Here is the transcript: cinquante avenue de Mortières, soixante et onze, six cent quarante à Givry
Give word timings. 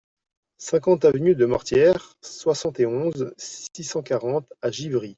cinquante 0.57 1.05
avenue 1.05 1.35
de 1.35 1.45
Mortières, 1.45 2.17
soixante 2.23 2.79
et 2.79 2.87
onze, 2.87 3.35
six 3.37 3.83
cent 3.83 4.01
quarante 4.01 4.51
à 4.63 4.71
Givry 4.71 5.09